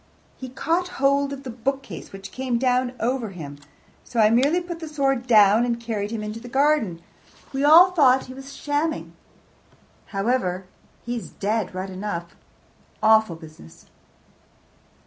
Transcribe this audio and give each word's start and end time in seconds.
"He 0.35 0.49
caught 0.49 0.87
hold 0.97 1.31
of 1.31 1.43
the 1.43 1.51
bookcase, 1.51 2.11
which 2.11 2.31
came 2.31 2.57
down 2.57 2.93
over 2.99 3.29
him. 3.29 3.59
So 4.03 4.19
I 4.19 4.31
merely 4.31 4.59
put 4.59 4.79
the 4.79 4.87
sword 4.87 5.27
down 5.27 5.63
and 5.63 5.79
carried 5.79 6.09
him 6.09 6.23
into 6.23 6.39
the 6.39 6.47
garden. 6.49 7.03
We 7.53 7.63
all 7.63 7.91
thought 7.91 8.25
he 8.25 8.33
was 8.33 8.55
shamming. 8.55 9.13
However, 10.07 10.65
he's 11.05 11.29
dead 11.29 11.75
right 11.75 11.91
enough. 11.91 12.35
Awful 13.03 13.35
business!" 13.35 13.85